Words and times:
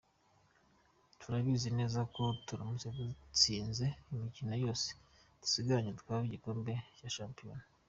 Turabizi 1.19 1.69
neza 1.79 1.99
ko 2.15 2.23
turamutse 2.45 2.87
dutsinze 2.97 3.85
imikino 4.13 4.53
yose 4.63 4.87
dusigaranye 5.41 5.91
twatwara 5.93 6.25
igikombe 6.27 6.73
cya 6.97 7.09
shampiona. 7.15 7.63